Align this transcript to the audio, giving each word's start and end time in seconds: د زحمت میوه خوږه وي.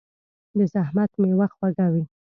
د 0.57 0.59
زحمت 0.73 1.11
میوه 1.21 1.47
خوږه 1.55 1.87
وي. 1.93 2.03